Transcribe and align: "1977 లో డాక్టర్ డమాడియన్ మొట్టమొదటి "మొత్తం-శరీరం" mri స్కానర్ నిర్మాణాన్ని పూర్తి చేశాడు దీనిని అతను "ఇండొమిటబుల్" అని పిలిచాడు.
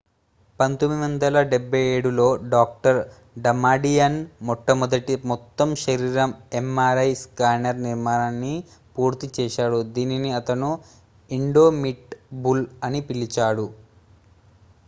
"1977 0.59 1.73
లో 2.13 2.23
డాక్టర్ 2.53 2.99
డమాడియన్ 3.39 4.17
మొట్టమొదటి 4.47 5.15
"మొత్తం-శరీరం" 5.31 6.31
mri 6.69 7.05
స్కానర్ 7.21 7.79
నిర్మాణాన్ని 7.85 8.55
పూర్తి 8.95 9.29
చేశాడు 9.37 9.79
దీనిని 9.95 10.31
అతను 10.39 10.71
"ఇండొమిటబుల్" 11.31 12.65
అని 12.83 13.01
పిలిచాడు. 13.09 13.67